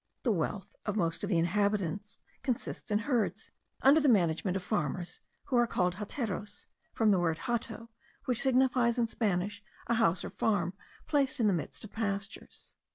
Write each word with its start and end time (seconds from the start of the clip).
The 0.23 0.31
wealth 0.31 0.75
of 0.83 0.95
most 0.95 1.23
of 1.23 1.29
the 1.29 1.37
inhabitants 1.37 2.17
consists 2.41 2.89
in 2.89 2.97
herds, 2.97 3.51
under 3.83 4.01
the 4.01 4.09
management 4.09 4.57
of 4.57 4.63
farmers, 4.63 5.21
who 5.43 5.55
are 5.57 5.67
called 5.67 5.97
hateros, 5.97 6.65
from 6.91 7.11
the 7.11 7.19
word 7.19 7.37
hato, 7.37 7.87
which 8.25 8.41
signifies 8.41 8.97
in 8.97 9.07
Spanish 9.07 9.61
a 9.85 9.93
house 9.93 10.25
or 10.25 10.31
farm 10.31 10.73
placed 11.05 11.39
in 11.39 11.45
the 11.45 11.53
midst 11.53 11.83
of 11.83 11.91
pastures. 11.91 12.75